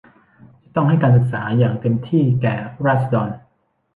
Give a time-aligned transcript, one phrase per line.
[0.63, 2.55] จะต้องให้การศึกษาอย่างเต็มที่แก่
[2.85, 3.29] ราษฎร